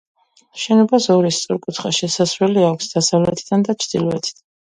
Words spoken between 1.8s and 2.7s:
შესასვლელი